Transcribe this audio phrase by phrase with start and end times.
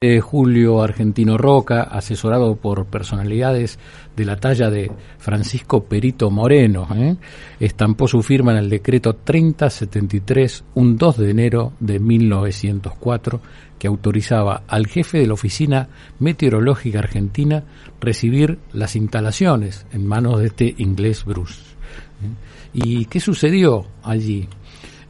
[0.00, 3.80] Julio Argentino Roca, asesorado por personalidades
[4.14, 7.16] de la talla de Francisco Perito Moreno, ¿eh?
[7.58, 13.40] estampó su firma en el decreto 3073, un 2 de enero de 1904,
[13.76, 15.88] que autorizaba al jefe de la Oficina
[16.20, 17.64] Meteorológica Argentina
[18.00, 21.60] recibir las instalaciones en manos de este inglés Bruce.
[22.22, 22.72] ¿eh?
[22.72, 24.48] ¿Y qué sucedió allí?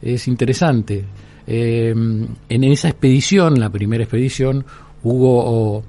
[0.01, 1.05] Es interesante
[1.51, 4.65] eh, en esa expedición, la primera expedición,
[5.01, 5.83] hubo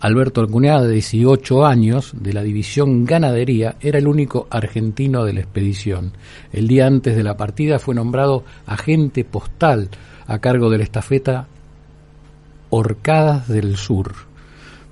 [0.00, 5.40] Alberto Alcuneada, de 18 años, de la división ganadería, era el único argentino de la
[5.40, 6.12] expedición.
[6.52, 9.88] El día antes de la partida fue nombrado agente postal
[10.26, 11.48] a cargo de la estafeta
[12.68, 14.12] Orcadas del Sur,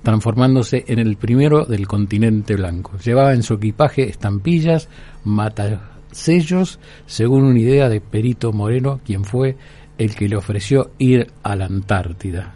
[0.01, 2.97] transformándose en el primero del continente blanco.
[2.97, 4.89] Llevaba en su equipaje estampillas,
[5.23, 9.57] matasellos, según una idea de Perito Moreno, quien fue
[9.97, 12.53] el que le ofreció ir a la Antártida.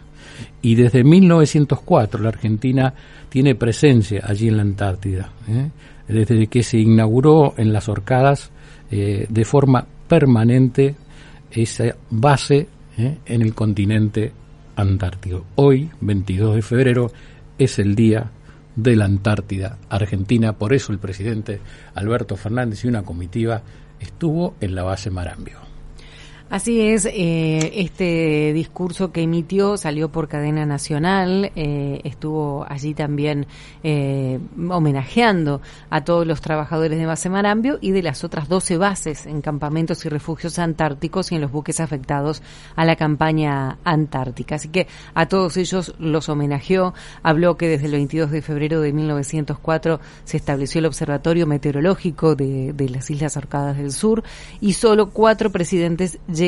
[0.60, 2.94] Y desde 1904 la Argentina
[3.28, 5.70] tiene presencia allí en la Antártida, ¿eh?
[6.08, 8.50] desde que se inauguró en las Orcadas
[8.90, 10.94] eh, de forma permanente
[11.50, 13.18] esa base ¿eh?
[13.26, 14.32] en el continente
[14.76, 15.46] antártico.
[15.56, 17.12] Hoy, 22 de febrero,
[17.58, 18.30] es el día
[18.74, 21.60] de la Antártida Argentina, por eso el presidente
[21.94, 23.62] Alberto Fernández y una comitiva
[24.00, 25.61] estuvo en la base Marambio.
[26.52, 33.46] Así es, eh, este discurso que emitió salió por cadena nacional, eh, estuvo allí también
[33.82, 39.24] eh, homenajeando a todos los trabajadores de base Marambio y de las otras 12 bases
[39.24, 42.42] en campamentos y refugios antárticos y en los buques afectados
[42.76, 44.56] a la campaña antártica.
[44.56, 48.92] Así que a todos ellos los homenajeó, habló que desde el 22 de febrero de
[48.92, 54.22] 1904 se estableció el Observatorio Meteorológico de, de las Islas Orcadas del Sur
[54.60, 56.41] y solo cuatro presidentes llegaron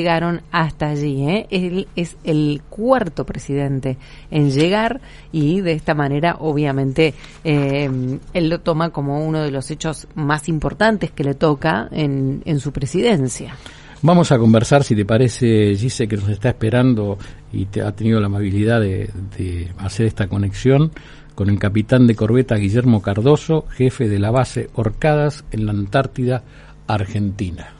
[0.50, 1.28] hasta allí.
[1.28, 1.46] ¿eh?
[1.50, 3.96] Él es el cuarto presidente
[4.30, 5.00] en llegar
[5.32, 10.48] y de esta manera, obviamente, eh, él lo toma como uno de los hechos más
[10.48, 13.54] importantes que le toca en, en su presidencia.
[14.02, 17.16] Vamos a conversar, si te parece, Gise, que nos está esperando
[17.52, 20.90] y te ha tenido la amabilidad de, de hacer esta conexión
[21.34, 26.42] con el capitán de corbeta Guillermo Cardoso, jefe de la base Orcadas en la Antártida,
[26.86, 27.73] Argentina.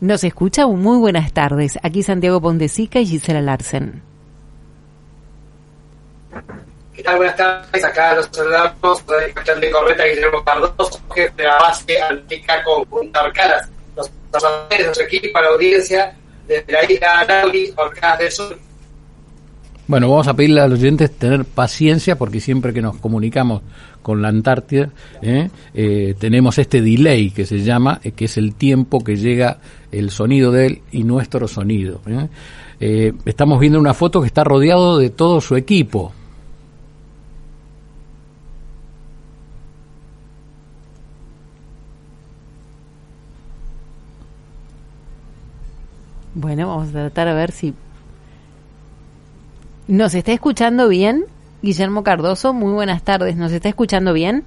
[0.00, 1.78] Nos escucha muy buenas tardes.
[1.82, 4.02] Aquí Santiago Pondesica y Gisela Larsen.
[6.94, 7.16] ¿Qué tal?
[7.18, 7.84] Buenas tardes.
[7.84, 13.68] Acá los saludamos de corbeta Guillermo Cardoso, jefe de la base Antica Conjunta Orcadas.
[13.94, 16.16] Los trabajadores de nuestro equipo, a la audiencia
[16.48, 18.58] desde la isla Nauri, Orcadas del Sur.
[19.86, 23.62] Bueno, vamos a pedirle a los oyentes tener paciencia porque siempre que nos comunicamos
[24.02, 24.90] con la Antártida
[25.20, 25.50] ¿eh?
[25.74, 29.58] Eh, tenemos este delay que se llama, eh, que es el tiempo que llega
[29.92, 32.00] el sonido de él y nuestro sonido.
[32.78, 36.12] estamos viendo una foto que está rodeado de todo su equipo.
[46.34, 47.74] Bueno, vamos a tratar a ver si
[49.90, 51.24] ¿Nos está escuchando bien?
[51.62, 53.34] Guillermo Cardoso, muy buenas tardes.
[53.34, 54.44] ¿Nos está escuchando bien?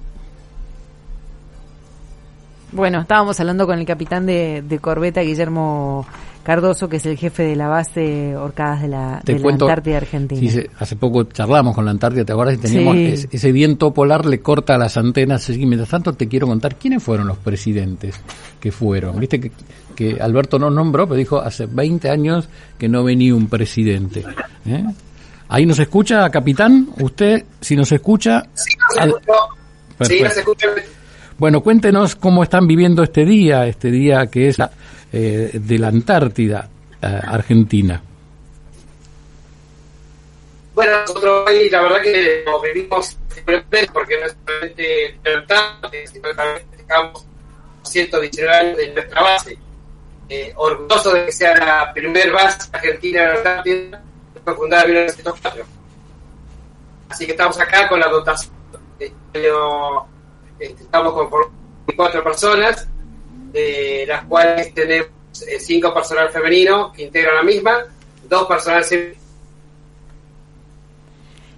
[2.74, 6.04] Bueno, estábamos hablando con el capitán de, corbeta, Guillermo
[6.42, 10.50] Cardoso, que es el jefe de la base Orcadas de la, de la Antártida Argentina.
[10.50, 12.56] Sí, hace poco charlamos con la Antártida, ¿te acuerdas?
[12.56, 15.48] Y teníamos ese, viento polar le corta las antenas.
[15.50, 18.20] Y mientras tanto te quiero contar quiénes fueron los presidentes
[18.58, 19.20] que fueron.
[19.20, 19.52] Viste que,
[19.94, 24.24] que Alberto no nombró, pero dijo hace 20 años que no venía un presidente.
[24.66, 24.84] ¿eh?
[25.48, 26.88] ¿Ahí nos escucha, capitán?
[27.00, 28.42] ¿Usted, si nos escucha?
[30.00, 30.66] Sí, nos escucha.
[31.36, 34.58] Bueno, cuéntenos cómo están viviendo este día, este día que es
[35.12, 36.68] eh, de la Antártida,
[37.02, 38.00] eh, Argentina.
[40.74, 43.18] Bueno, nosotros hoy la verdad que nos vivimos
[43.92, 47.26] porque no es solamente de sino también estamos
[47.82, 49.58] 119 años de nuestra base.
[50.28, 54.02] Eh, orgulloso de que sea la primera base argentina en la Antártida
[54.56, 55.64] fundada en 1904.
[57.08, 58.52] Así que estamos acá con la dotación.
[60.58, 61.28] Este, estamos con
[61.96, 62.88] cuatro personas,
[63.52, 65.08] de las cuales tenemos
[65.46, 67.84] eh, cinco personal femenino que integran la misma,
[68.28, 68.84] dos personal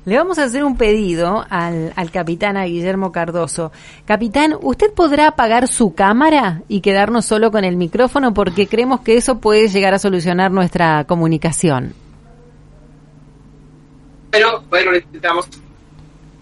[0.07, 3.73] le vamos a hacer un pedido al, al capitán, a Guillermo Cardoso.
[4.05, 8.33] Capitán, ¿usted podrá apagar su cámara y quedarnos solo con el micrófono?
[8.33, 11.93] Porque creemos que eso puede llegar a solucionar nuestra comunicación.
[14.31, 15.49] Bueno, bueno, lo intentamos.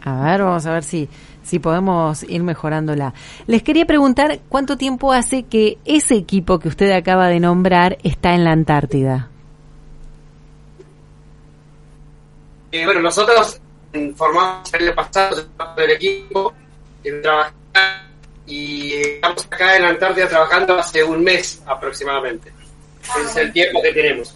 [0.05, 1.09] A ver, vamos a ver si,
[1.45, 3.15] si podemos ir mejorándola.
[3.47, 8.35] Les quería preguntar cuánto tiempo hace que ese equipo que usted acaba de nombrar está
[8.35, 9.29] en la Antártida.
[12.73, 13.61] Eh, bueno, nosotros
[14.17, 15.37] formamos el año pasado
[15.77, 16.53] del equipo
[18.47, 22.53] y estamos acá en la Antártida trabajando hace un mes aproximadamente.
[23.03, 24.35] Ese es el tiempo que tenemos.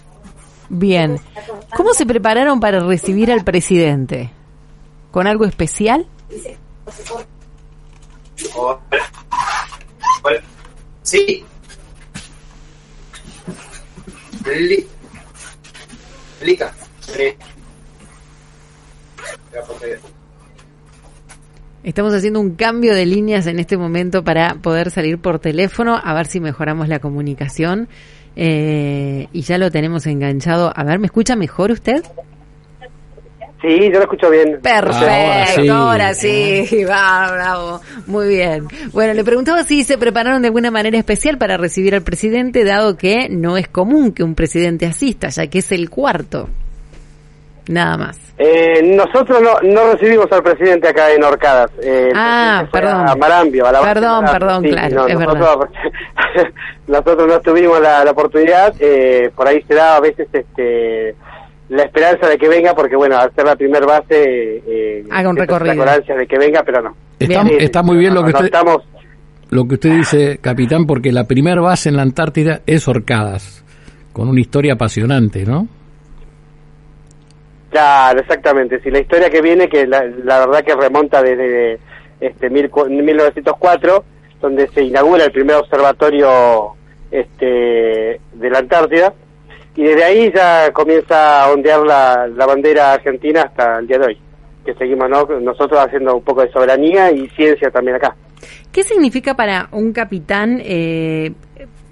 [0.69, 1.19] Bien.
[1.77, 4.31] ¿Cómo se prepararon para recibir al presidente?
[5.11, 6.07] ¿Con algo especial?
[11.03, 11.45] Sí.
[16.41, 16.75] Explica.
[21.83, 26.13] Estamos haciendo un cambio de líneas en este momento para poder salir por teléfono, a
[26.15, 27.89] ver si mejoramos la comunicación.
[28.37, 30.73] Eh, y ya lo tenemos enganchado.
[30.75, 32.05] A ver, ¿me escucha mejor usted?
[33.61, 34.61] Sí, yo lo escucho bien.
[34.63, 38.69] Perfecto, ahora sí, va, bravo, muy bien.
[38.93, 42.97] Bueno, le preguntaba si se prepararon de alguna manera especial para recibir al presidente, dado
[42.97, 46.49] que no es común que un presidente asista, ya que es el cuarto.
[47.69, 48.19] Nada más.
[48.39, 51.71] Eh, nosotros no, no recibimos al presidente acá en Orcadas.
[51.83, 53.09] Eh, ah, perdón.
[53.09, 55.69] A Marambio, a la Perdón, perdón, claro, es nosotros,
[56.87, 61.17] nosotros no tuvimos la, oportunidad, eh, por ahí se da a veces este
[61.69, 65.37] la esperanza de que venga, porque bueno, al ser la primer base, eh, haga un
[65.37, 65.85] recorrido.
[65.85, 66.97] de que venga, pero no.
[67.19, 68.47] Está, está muy bien lo que usted...
[68.47, 68.83] Estamos,
[69.51, 73.65] lo que usted dice, capitán, porque la primer base en la Antártida es Orcadas,
[74.13, 75.69] con una historia apasionante, ¿no?
[77.71, 78.81] Claro, exactamente.
[78.81, 81.79] Si la historia que viene, que la, verdad que remonta desde
[82.21, 84.05] este 1904,
[84.41, 86.73] donde se inaugura el primer observatorio
[87.11, 89.13] este, de la Antártida,
[89.79, 94.19] y desde ahí ya comienza a ondear la, bandera argentina hasta el día de hoy,
[94.67, 98.17] que seguimos nosotros haciendo un poco de soberanía y ciencia también acá.
[98.73, 101.31] ¿Qué significa para un capitán eh,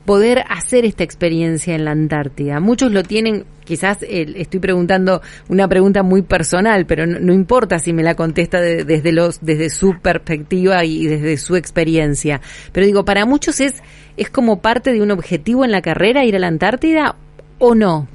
[0.05, 2.59] poder hacer esta experiencia en la Antártida.
[2.61, 8.05] Muchos lo tienen, quizás estoy preguntando una pregunta muy personal, pero no, importa si me
[8.05, 12.41] la contesta desde los desde su perspectiva y desde su experiencia.
[12.73, 13.83] Pero digo, para muchos es
[14.17, 17.17] es como parte de un objetivo en la carrera ir a la Antártida
[17.59, 18.07] o no.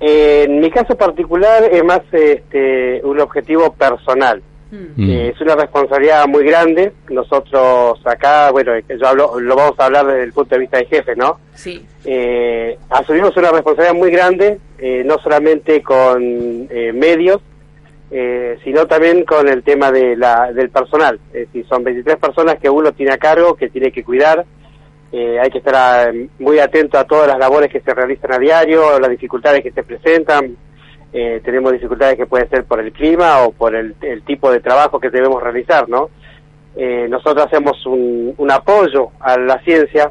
[0.00, 4.42] en mi caso particular es más este, un objetivo personal.
[4.70, 5.10] Mm.
[5.10, 6.92] Eh, es una responsabilidad muy grande.
[7.08, 10.86] Nosotros acá, bueno, yo hablo, lo vamos a hablar desde el punto de vista de
[10.86, 11.38] jefe, ¿no?
[11.54, 11.84] Sí.
[12.04, 17.40] Eh, asumimos una responsabilidad muy grande, eh, no solamente con medios,
[18.64, 21.20] sino también con el tema de la, del personal.
[21.32, 24.44] Es decir, son 23 personas que uno tiene a cargo, que tiene que cuidar.
[25.12, 29.10] Hay que estar muy atento a todas las labores que se realizan a diario, las
[29.10, 30.56] dificultades que se presentan.
[31.18, 33.94] Eh, tenemos dificultades que pueden ser por el clima o por el,
[34.26, 36.10] tipo de trabajo que debemos realizar, ¿no?
[36.76, 40.10] Eh, nosotros hacemos un, apoyo a la ciencia,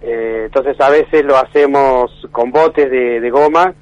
[0.00, 3.74] eh, entonces a veces lo hacemos con botes de, goma,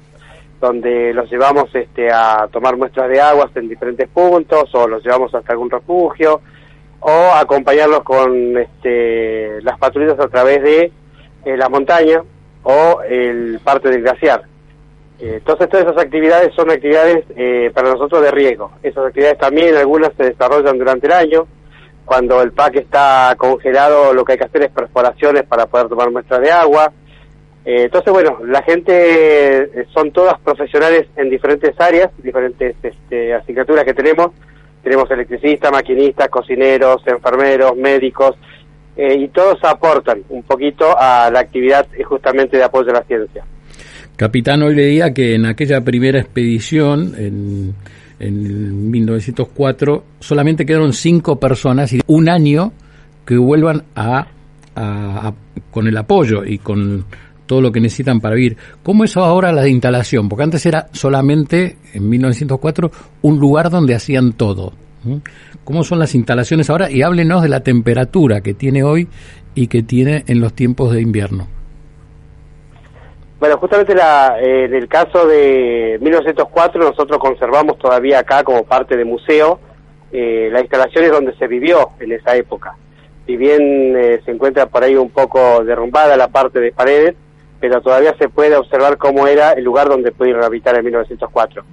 [0.59, 5.35] donde los llevamos este, a tomar muestras de aguas en diferentes puntos, o los llevamos
[5.35, 6.41] hasta algún refugio,
[7.07, 10.91] o acompañarlos con este, las patrullas a través de
[11.55, 12.23] la montaña
[12.63, 14.41] o el parte del glaciar.
[15.19, 18.71] Eh, entonces todas esas actividades son actividades eh, para nosotros de riesgo.
[18.81, 21.47] Esas actividades también algunas se desarrollan durante el año.
[22.05, 26.09] Cuando el PAC está congelado lo que hay que hacer es perforaciones para poder tomar
[26.09, 26.91] muestras de agua.
[27.65, 33.93] Eh, entonces bueno, la gente son todas profesionales en diferentes áreas, diferentes este, asignaturas que
[33.93, 34.31] tenemos.
[34.85, 38.35] Tenemos electricistas, maquinistas, cocineros, enfermeros, médicos,
[38.95, 43.43] y todos aportan un poquito a la actividad justamente de apoyo a la ciencia.
[44.15, 47.73] Capitán, hoy leía que en aquella primera expedición, en,
[48.19, 52.71] en 1904, solamente quedaron cinco personas y un año
[53.25, 54.27] que vuelvan a,
[55.71, 57.05] con el apoyo y con
[57.45, 58.57] todo lo que necesitan para vivir.
[58.83, 60.29] ¿Cómo es ahora la instalación?
[60.29, 64.73] Porque antes era solamente, en 1904, un lugar donde hacían todo.
[65.63, 66.89] ¿Cómo son las instalaciones ahora?
[66.89, 69.07] Y háblenos de la temperatura que tiene hoy
[69.53, 71.47] y que tiene en los tiempos de invierno.
[73.39, 79.05] Bueno, justamente la, en el caso de 1904 nosotros conservamos todavía acá como parte de
[79.05, 79.59] museo
[80.17, 82.77] eh, las instalaciones donde se vivió en esa época.
[83.25, 87.15] si bien eh, se encuentra por ahí un poco derrumbada la parte de paredes,
[87.67, 91.63] pero todavía se puede observar cómo era el lugar donde pudieron habitar en 1904.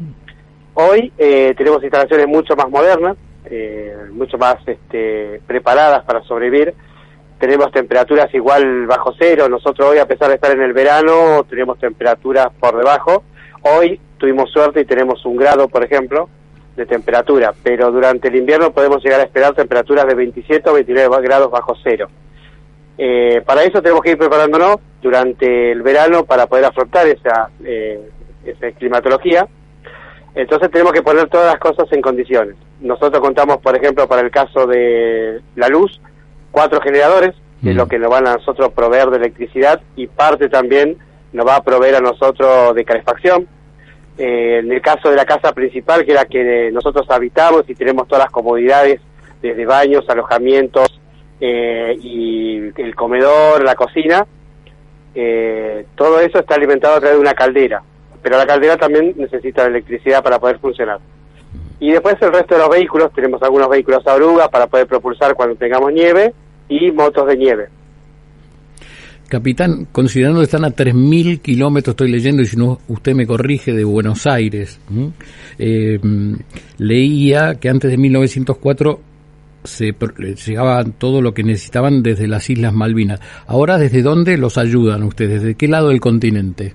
[0.72, 6.72] Hoy eh, tenemos instalaciones mucho más modernas, eh, mucho más este, preparadas para sobrevivir.
[7.38, 9.50] Tenemos temperaturas igual bajo cero.
[9.50, 13.25] Nosotros hoy, a pesar de estar en el verano, tenemos temperaturas por debajo.
[13.61, 16.30] Hoy tuvimos suerte y tenemos un grado, por ejemplo,
[16.75, 21.20] de temperatura, pero durante el invierno podemos llegar a esperar temperaturas de 27 o 29
[21.20, 22.08] grados bajo cero.
[23.04, 28.00] Eh, para eso tenemos que ir preparándonos durante el verano para poder afrontar esa, eh,
[28.44, 29.44] esa climatología.
[30.37, 32.54] Entonces tenemos que poner todas las cosas en condiciones.
[32.80, 36.00] Nosotros contamos, por ejemplo, para el caso de la luz,
[36.52, 40.49] cuatro generadores, que es lo que nos van a nosotros proveer de electricidad, y parte
[40.49, 40.97] también
[41.32, 43.49] nos va a proveer a nosotros de calefacción.
[44.16, 48.06] Eh, en el caso de la casa principal, que era que nosotros habitamos y tenemos
[48.06, 49.00] todas las comodidades,
[49.40, 50.91] desde baños, alojamientos
[51.44, 54.25] eh, y el comedor, la cocina,
[55.12, 57.82] eh, todo eso está alimentado a través de una caldera,
[58.22, 61.00] pero la caldera también necesita electricidad para poder funcionar.
[61.80, 65.34] Y después el resto de los vehículos, tenemos algunos vehículos a oruga para poder propulsar
[65.34, 66.32] cuando tengamos nieve
[66.68, 67.68] y motos de nieve.
[69.26, 73.72] Capitán, considerando que están a 3.000 kilómetros, estoy leyendo, y si no usted me corrige,
[73.72, 74.78] de Buenos Aires,
[75.58, 75.99] eh,
[76.78, 79.00] leía que antes de 1904
[79.64, 79.95] se
[80.47, 83.21] llegaba todo lo que necesitaban desde las Islas Malvinas.
[83.47, 85.42] Ahora, ¿desde dónde los ayudan ustedes?
[85.42, 86.75] ¿Desde qué lado del continente?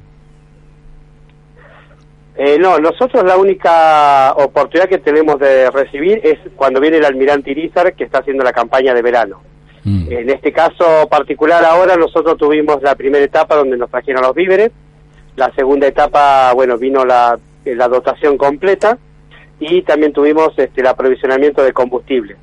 [2.37, 7.49] Eh, no, nosotros la única oportunidad que tenemos de recibir es cuando viene el almirante
[7.49, 9.41] Irizar, que está haciendo la campaña de verano.
[9.83, 10.11] Mm.
[10.11, 14.71] En este caso particular ahora nosotros tuvimos la primera etapa donde nos trajeron los víveres,
[15.35, 18.97] la segunda etapa, bueno, vino la, la dotación completa
[19.59, 22.35] y también tuvimos este, el aprovisionamiento de combustible.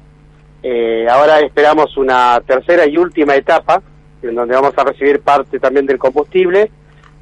[0.67, 3.83] Eh, ahora esperamos una tercera y última etapa
[4.23, 6.71] en donde vamos a recibir parte también del combustible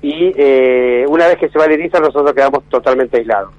[0.00, 3.52] y eh, una vez que se va el Irizar nosotros quedamos totalmente aislados.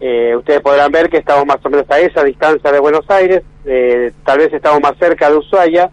[0.00, 3.42] Eh, ustedes podrán ver que estamos más o menos a esa distancia de Buenos Aires,
[3.64, 5.88] eh, tal vez estamos más cerca de Ushuaia,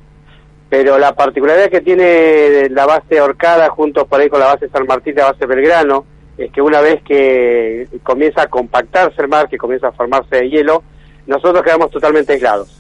[0.68, 4.88] pero la particularidad que tiene la base Orcada junto por ahí con la base San
[4.88, 6.06] Martín y la base Belgrano
[6.36, 10.82] es que una vez que comienza a compactarse el mar, que comienza a formarse hielo,
[11.28, 12.79] nosotros quedamos totalmente aislados.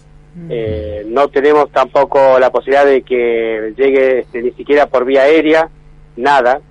[0.49, 5.69] Eh, no tenemos tampoco la posibilidad de que llegue este, ni siquiera por vía aérea,
[6.15, 6.61] nada,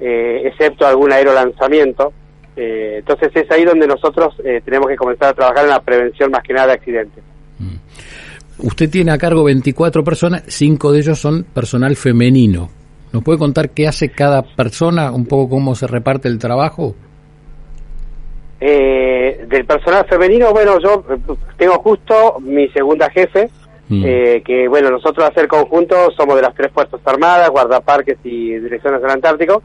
[0.00, 2.12] excepto algún aerolanzamiento.
[2.54, 6.30] Eh, entonces es ahí donde nosotros eh, tenemos que comenzar a trabajar en la prevención
[6.30, 7.24] más que nada de accidentes.
[7.58, 8.66] Mm.
[8.66, 12.68] Usted tiene a cargo 24 personas, cinco de ellos son personal femenino.
[13.12, 16.94] ¿Nos puede contar qué hace cada persona, un poco cómo se reparte el trabajo?
[18.64, 21.04] Eh, del personal femenino, bueno, yo
[21.56, 23.50] tengo justo mi segunda jefe,
[23.88, 24.02] mm.
[24.44, 29.02] que bueno, nosotros a hacer conjunto somos de las tres Fuerzas Armadas, guardaparques y Direcciones
[29.02, 29.62] del Antártico,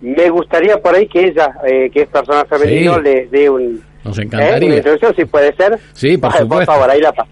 [0.00, 4.18] me gustaría por ahí que ella, eh, que es persona femenino, les dé un, Nos
[4.18, 4.22] ¿eh?
[4.22, 4.66] encantaría.
[4.66, 5.78] una introducción, si puede ser.
[5.92, 6.56] Sí, por, supuesto.
[6.56, 7.28] por favor, ahí la paz.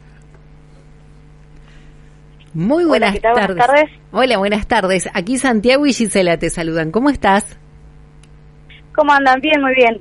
[2.54, 3.46] Muy buenas, Hola, tardes.
[3.46, 3.90] buenas tardes.
[4.12, 5.10] Hola, buenas tardes.
[5.14, 6.90] Aquí Santiago y Gisela te saludan.
[6.90, 7.58] ¿Cómo estás?
[8.94, 9.40] ¿Cómo andan?
[9.40, 10.00] Bien, muy bien.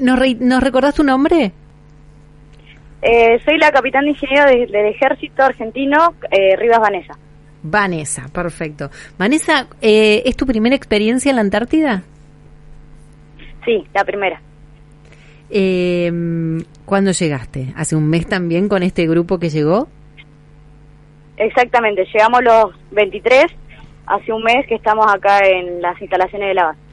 [0.00, 1.52] ¿Nos, re ¿nos recordás tu nombre?
[3.02, 7.18] Eh, soy la capitán de ingeniero del ejército argentino, eh, Rivas Vanessa.
[7.62, 8.90] Vanessa, perfecto.
[9.18, 12.02] Vanessa, eh, ¿es tu primera experiencia en la Antártida?
[13.64, 14.40] Sí, la primera.
[15.50, 16.10] Eh,
[16.84, 17.72] ¿Cuándo llegaste?
[17.76, 19.88] ¿Hace un mes también con este grupo que llegó?
[21.36, 23.44] Exactamente, llegamos los 23,
[24.06, 26.85] hace un mes que estamos acá en las instalaciones de la base.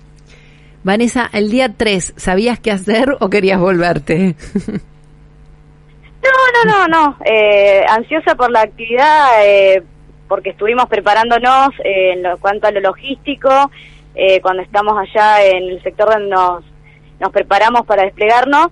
[0.83, 4.35] Vanessa, el día 3, ¿sabías qué hacer o querías volverte?
[6.21, 7.17] no, no, no, no.
[7.25, 9.83] Eh, ansiosa por la actividad, eh,
[10.27, 13.49] porque estuvimos preparándonos eh, en lo, cuanto a lo logístico,
[14.15, 16.63] eh, cuando estamos allá en el sector donde nos,
[17.19, 18.67] nos preparamos para desplegarnos,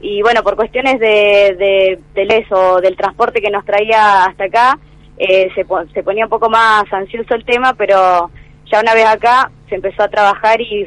[0.00, 4.78] y bueno, por cuestiones de, de, del eso, del transporte que nos traía hasta acá,
[5.16, 8.30] eh, se, se ponía un poco más ansioso el tema, pero
[8.70, 10.86] ya una vez acá se empezó a trabajar y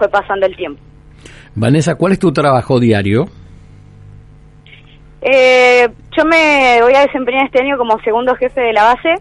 [0.00, 0.80] fue pasando el tiempo.
[1.54, 3.26] Vanessa, ¿cuál es tu trabajo diario?
[5.20, 9.14] Eh, yo me voy a desempeñar este año como segundo jefe de la base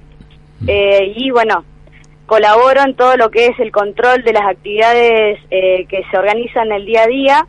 [0.66, 1.66] eh, y bueno,
[2.26, 6.72] colaboro en todo lo que es el control de las actividades eh, que se organizan
[6.72, 7.48] el día a día,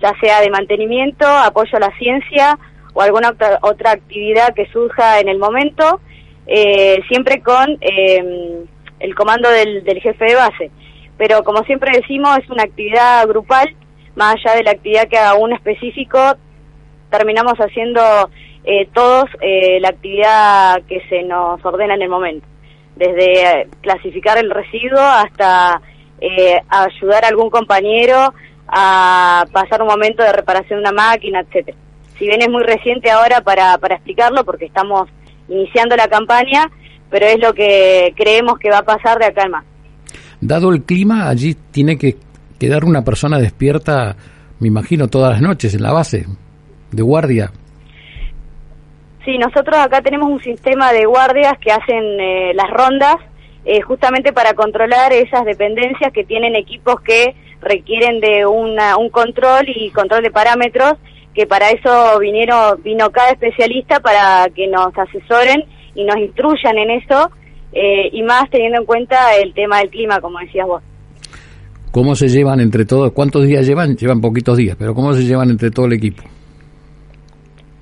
[0.00, 2.56] ya sea de mantenimiento, apoyo a la ciencia
[2.94, 6.00] o alguna otra, otra actividad que surja en el momento,
[6.46, 8.64] eh, siempre con eh,
[9.00, 10.70] el comando del, del jefe de base.
[11.18, 13.74] Pero como siempre decimos, es una actividad grupal,
[14.14, 16.18] más allá de la actividad que haga uno específico,
[17.10, 18.00] terminamos haciendo
[18.64, 22.46] eh, todos eh, la actividad que se nos ordena en el momento,
[22.96, 25.80] desde eh, clasificar el residuo hasta
[26.20, 28.34] eh, ayudar a algún compañero
[28.66, 31.76] a pasar un momento de reparación de una máquina, etcétera.
[32.18, 35.08] Si bien es muy reciente ahora para, para explicarlo, porque estamos
[35.48, 36.70] iniciando la campaña,
[37.10, 39.64] pero es lo que creemos que va a pasar de acá en más.
[40.40, 42.16] Dado el clima, allí tiene que
[42.58, 44.16] quedar una persona despierta,
[44.60, 46.26] me imagino, todas las noches en la base,
[46.92, 47.50] de guardia.
[49.24, 53.16] Sí, nosotros acá tenemos un sistema de guardias que hacen eh, las rondas
[53.64, 59.66] eh, justamente para controlar esas dependencias que tienen equipos que requieren de una, un control
[59.68, 60.94] y control de parámetros,
[61.34, 65.64] que para eso vinieron, vino cada especialista para que nos asesoren
[65.94, 67.30] y nos instruyan en eso,
[67.72, 70.82] eh, y más teniendo en cuenta el tema del clima, como decías vos.
[71.90, 73.12] ¿Cómo se llevan entre todos?
[73.12, 73.96] ¿Cuántos días llevan?
[73.96, 76.22] Llevan poquitos días, pero ¿cómo se llevan entre todo el equipo?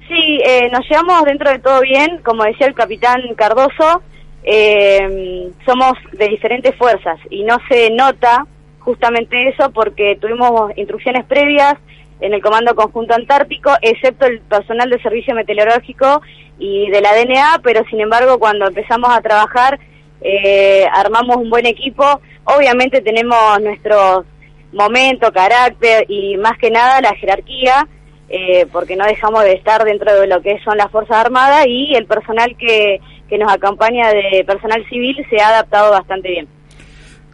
[0.09, 4.03] Sí, eh, nos llevamos dentro de todo bien, como decía el capitán Cardoso,
[4.45, 8.47] eh, somos de diferentes fuerzas y no se nota
[8.79, 11.75] justamente eso porque tuvimos instrucciones previas
[12.21, 16.23] en el Comando Conjunto Antártico, excepto el personal de servicio meteorológico
[16.59, 19.79] y de la DNA, pero sin embargo cuando empezamos a trabajar
[20.21, 24.25] eh, armamos un buen equipo, obviamente tenemos nuestros
[24.73, 27.87] momentos, carácter y más que nada la jerarquía,
[28.29, 31.95] eh, porque no dejamos de estar dentro de lo que son las Fuerzas Armadas y
[31.95, 36.49] el personal que, que nos acompaña de personal civil se ha adaptado bastante bien.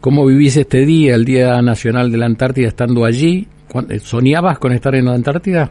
[0.01, 3.47] ¿Cómo vivís este día, el Día Nacional de la Antártida, estando allí?
[4.00, 5.71] ¿Soñabas con estar en la Antártida?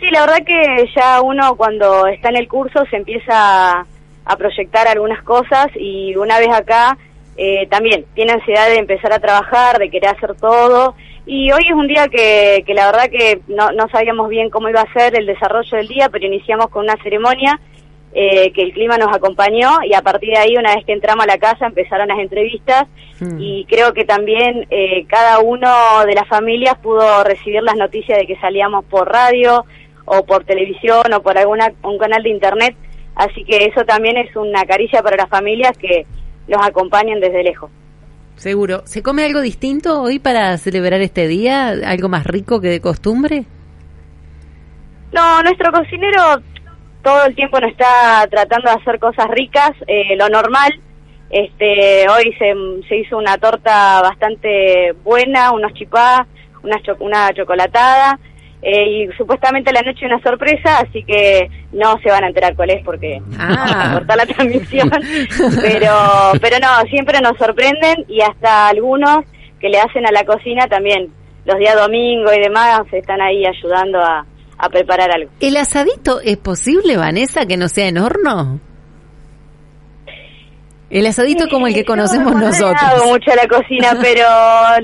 [0.00, 3.80] Sí, la verdad que ya uno cuando está en el curso se empieza
[4.24, 6.96] a proyectar algunas cosas y una vez acá
[7.36, 10.94] eh, también tiene ansiedad de empezar a trabajar, de querer hacer todo
[11.26, 14.68] y hoy es un día que, que la verdad que no, no sabíamos bien cómo
[14.68, 17.60] iba a ser el desarrollo del día, pero iniciamos con una ceremonia
[18.12, 21.24] eh, que el clima nos acompañó y a partir de ahí, una vez que entramos
[21.24, 22.86] a la casa, empezaron las entrevistas
[23.20, 23.36] mm.
[23.38, 25.68] y creo que también eh, cada uno
[26.06, 29.64] de las familias pudo recibir las noticias de que salíamos por radio
[30.06, 32.76] o por televisión o por alguna un canal de internet,
[33.14, 36.06] así que eso también es una caricia para las familias que
[36.48, 37.70] nos acompañan desde lejos.
[38.36, 38.82] Seguro.
[38.84, 41.74] ¿Se come algo distinto hoy para celebrar este día?
[41.84, 43.44] ¿Algo más rico que de costumbre?
[45.12, 46.40] No, nuestro cocinero
[47.02, 50.80] todo el tiempo nos está tratando de hacer cosas ricas, eh, lo normal.
[51.30, 52.54] Este, hoy se,
[52.88, 56.26] se, hizo una torta bastante buena, unos chipás,
[56.62, 58.18] una, una chocolatada.
[58.60, 62.70] Eh, y supuestamente la noche una sorpresa, así que no se van a enterar cuál
[62.70, 63.92] es porque ah.
[63.94, 64.90] cortar la transmisión.
[65.60, 65.92] pero,
[66.40, 69.20] pero no, siempre nos sorprenden y hasta algunos
[69.60, 71.12] que le hacen a la cocina también
[71.44, 74.26] los días domingo y demás están ahí ayudando a,
[74.58, 75.30] a preparar algo.
[75.40, 78.60] ¿El asadito es posible, Vanessa, que no sea en horno?
[80.90, 82.82] El asadito como el que conocemos no nosotros.
[82.96, 84.26] No mucho a la cocina, pero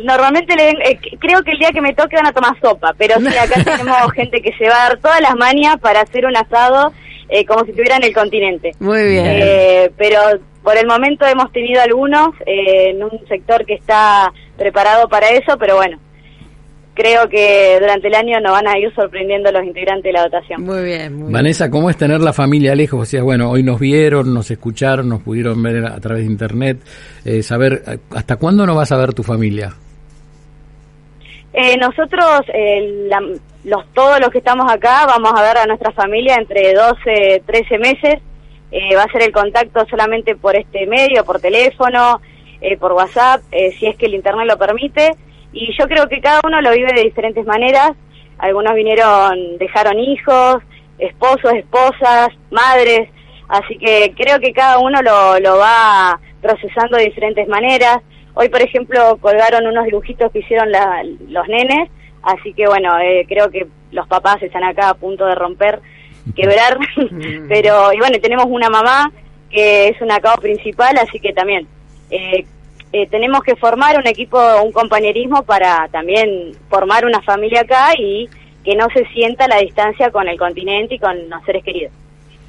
[0.05, 3.19] normalmente le, eh, creo que el día que me toque van a tomar sopa, pero
[3.19, 6.37] sí, acá tenemos gente que se va a dar todas las mañas para hacer un
[6.37, 6.93] asado
[7.29, 8.73] eh, como si estuviera en el continente.
[8.79, 9.25] Muy bien.
[9.27, 10.21] Eh, pero
[10.63, 15.77] por el momento hemos tenido algunos en un sector que está preparado para eso, pero
[15.77, 15.99] bueno,
[16.95, 20.63] creo que durante el año nos van a ir sorprendiendo los integrantes de la dotación.
[20.63, 23.01] Muy bien, muy Vanessa, ¿cómo es tener la familia lejos?
[23.01, 26.79] O sea, bueno, hoy nos vieron, nos escucharon, nos pudieron ver a través de internet.
[27.25, 27.83] Eh, saber,
[28.15, 29.75] ¿hasta cuándo no vas a ver tu familia?
[31.53, 33.09] Eh, nosotros, eh,
[33.65, 37.79] los, todos los que estamos acá, vamos a ver a nuestra familia entre 12, 13
[37.79, 38.15] meses.
[38.97, 42.21] va a ser el contacto solamente por este medio, por teléfono,
[42.81, 43.43] por WhatsApp,
[43.79, 45.11] si es que el Internet lo permite
[45.55, 47.93] y yo creo que cada uno lo vive de diferentes maneras.
[48.39, 50.57] Algunos vinieron, dejaron hijos,
[50.99, 53.09] esposos, esposas, madres,
[53.49, 57.99] así que creo que cada uno lo, lo va procesando de diferentes maneras.
[58.35, 60.71] Hoy, por ejemplo, colgaron unos dibujitos que hicieron
[61.29, 61.89] los nenes,
[62.23, 65.81] así que bueno, eh, creo que los papás están acá a punto de romper,
[66.35, 66.77] quebrar,
[67.49, 69.13] pero y bueno, tenemos una mamá
[69.51, 71.69] que es una cabo principal, así que también
[72.11, 72.45] eh,
[72.97, 78.29] eh, tenemos que formar un equipo, un compañerismo para también formar una familia acá y
[78.65, 81.93] que no se sienta la distancia con el continente y con los seres queridos.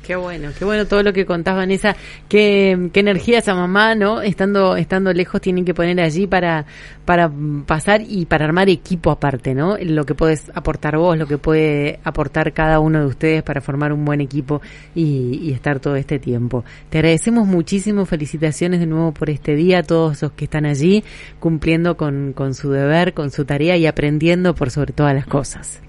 [0.05, 1.95] Qué bueno, qué bueno todo lo que contás, Vanessa.
[2.29, 4.21] Qué, qué energía esa mamá, ¿no?
[4.21, 6.65] Estando, estando lejos tienen que poner allí para,
[7.05, 7.31] para
[7.65, 9.77] pasar y para armar equipo aparte, ¿no?
[9.81, 13.93] Lo que puedes aportar vos, lo que puede aportar cada uno de ustedes para formar
[13.93, 14.61] un buen equipo
[14.93, 16.63] y, y estar todo este tiempo.
[16.91, 21.03] Te agradecemos muchísimo, felicitaciones de nuevo por este día a todos los que están allí
[21.39, 25.81] cumpliendo con, con su deber, con su tarea y aprendiendo por sobre todas las cosas.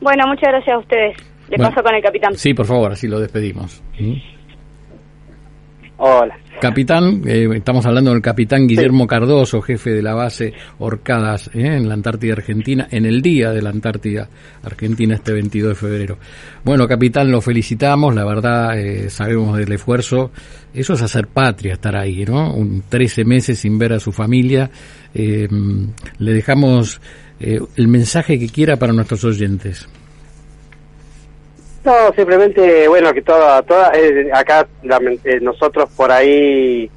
[0.00, 1.27] Bueno, muchas gracias a ustedes.
[1.48, 1.70] Le Bueno.
[1.70, 2.34] paso con el capitán.
[2.36, 3.82] Sí, por favor, así lo despedimos.
[3.98, 4.14] ¿Mm?
[6.00, 6.38] Hola.
[6.60, 11.88] Capitán, eh, estamos hablando del capitán Guillermo Cardoso, jefe de la base Orcadas eh, en
[11.88, 14.28] la Antártida Argentina, en el día de la Antártida
[14.62, 16.18] Argentina, este 22 de febrero.
[16.64, 20.30] Bueno, capitán, lo felicitamos, la verdad eh, sabemos del esfuerzo.
[20.72, 22.54] Eso es hacer patria, estar ahí, ¿no?
[22.54, 24.70] Un 13 meses sin ver a su familia.
[25.14, 27.00] Le dejamos
[27.40, 29.88] el mensaje que quiera para nuestros oyentes.
[31.84, 36.90] No, simplemente, bueno, que toda, toda eh, acá lament- eh, nosotros por ahí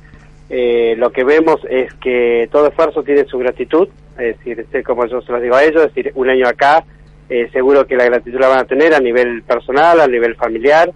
[0.50, 5.06] eh, lo que vemos es que todo esfuerzo tiene su gratitud, es decir, este, como
[5.06, 6.84] yo se los digo a ellos, es decir, un año acá,
[7.30, 10.92] eh, seguro que la gratitud la van a tener a nivel personal, a nivel familiar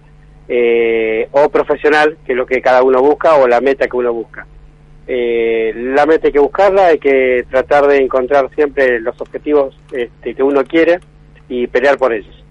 [0.48, 4.12] eh, o profesional, que es lo que cada uno busca o la meta que uno
[4.12, 4.46] busca.
[5.08, 10.34] Eh, la meta hay que buscarla, hay que tratar de encontrar siempre los objetivos este,
[10.34, 10.98] que uno quiere
[11.48, 12.44] y pelear por ellos.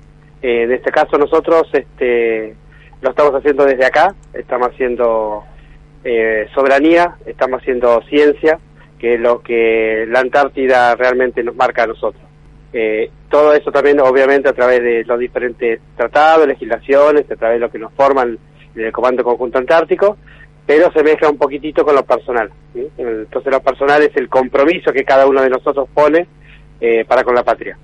[0.45, 2.55] Eh, en este caso nosotros este,
[3.01, 5.43] lo estamos haciendo desde acá, estamos haciendo
[6.03, 8.59] eh, soberanía, estamos haciendo ciencia,
[8.99, 12.23] que es lo que la Antártida realmente nos marca a nosotros.
[12.73, 17.65] Eh, todo eso también obviamente a través de los diferentes tratados, legislaciones, a través de
[17.65, 18.37] lo que nos forman
[18.75, 20.15] en el Comando Conjunto Antártico,
[20.63, 22.51] pero se mezcla un poquitito con lo personal.
[22.99, 26.27] Entonces lo personal es el compromiso que cada uno de nosotros pone
[26.79, 27.75] eh, para con la patria.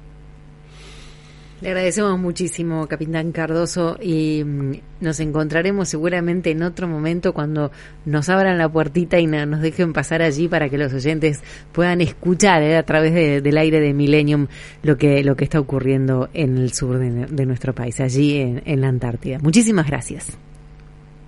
[1.61, 4.71] Le agradecemos muchísimo, Capitán Cardoso, y mm,
[5.01, 7.69] nos encontraremos seguramente en otro momento cuando
[8.03, 12.63] nos abran la puertita y nos dejen pasar allí para que los oyentes puedan escuchar
[12.63, 14.47] eh, a través de- del aire de Millennium
[14.81, 18.63] lo que, lo que está ocurriendo en el sur de, de nuestro país, allí en,
[18.65, 19.37] en la Antártida.
[19.39, 20.35] Muchísimas gracias.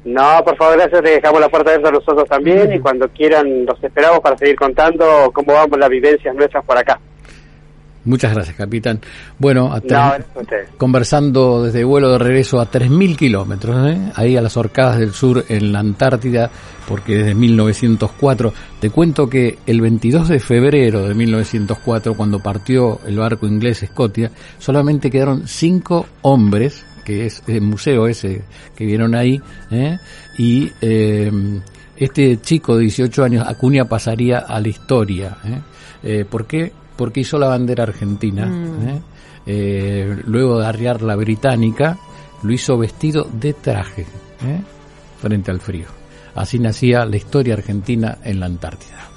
[0.04, 1.02] No, por favor, gracias.
[1.04, 4.56] Le dejamos la puerta abierta a nosotros también y cuando quieran los esperamos para seguir
[4.56, 7.00] contando cómo vamos las vivencias nuestras por acá.
[8.06, 9.00] Muchas gracias, capitán.
[9.40, 10.14] Bueno, No,
[10.78, 14.12] conversando desde vuelo de regreso a 3.000 kilómetros, ¿eh?
[14.16, 16.50] ahí a las Orcadas del Sur, en la Antártida,
[16.88, 23.18] porque desde 1904, te cuento que el 22 de febrero de 1904, cuando partió el
[23.18, 28.44] barco inglés Scotia, solamente quedaron cinco hombres, que es el museo ese
[28.76, 29.98] que vieron ahí, ¿eh?
[30.38, 31.32] y eh,
[31.96, 35.38] este chico de 18 años, Acuña, pasaría a la historia.
[35.46, 35.62] ¿eh?
[36.04, 36.72] Eh, ¿Por qué?
[36.96, 38.46] Porque hizo la bandera argentina.
[38.46, 38.88] Mm.
[38.88, 39.02] ¿eh?
[39.46, 41.98] Eh, luego de arriar la británica,
[42.44, 44.62] lo hizo vestido de traje, ¿eh?
[45.22, 45.88] frente al frío.
[46.36, 49.13] Así nacía la historia argentina en la Antártida.